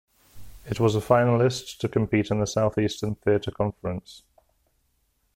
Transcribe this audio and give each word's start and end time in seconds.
It 0.65 0.79
was 0.79 0.95
a 0.95 0.99
finalist 0.99 1.77
to 1.77 1.87
compete 1.87 2.31
in 2.31 2.39
the 2.39 2.47
Southeastern 2.47 3.13
Theatre 3.13 3.51
Conference. 3.51 4.23